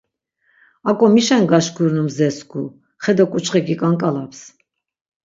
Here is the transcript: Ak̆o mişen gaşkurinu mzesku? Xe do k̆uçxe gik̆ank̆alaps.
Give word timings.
Ak̆o 0.89 1.05
mişen 1.13 1.43
gaşkurinu 1.51 2.01
mzesku? 2.07 2.61
Xe 3.03 3.11
do 3.17 3.25
k̆uçxe 3.31 3.59
gik̆ank̆alaps. 3.67 4.41